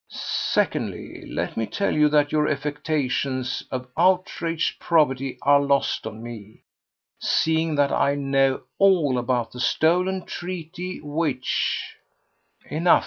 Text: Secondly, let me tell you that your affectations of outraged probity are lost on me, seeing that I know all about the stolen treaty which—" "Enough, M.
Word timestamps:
Secondly, 0.09 1.27
let 1.31 1.55
me 1.55 1.67
tell 1.67 1.93
you 1.95 2.09
that 2.09 2.31
your 2.31 2.47
affectations 2.47 3.63
of 3.69 3.87
outraged 3.95 4.79
probity 4.79 5.37
are 5.43 5.61
lost 5.61 6.07
on 6.07 6.23
me, 6.23 6.63
seeing 7.19 7.75
that 7.75 7.91
I 7.91 8.15
know 8.15 8.63
all 8.79 9.19
about 9.19 9.51
the 9.51 9.59
stolen 9.59 10.25
treaty 10.25 10.99
which—" 11.01 11.97
"Enough, 12.65 12.99
M. 12.99 12.99